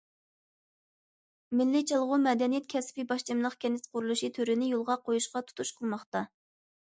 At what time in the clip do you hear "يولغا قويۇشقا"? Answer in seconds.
4.71-5.45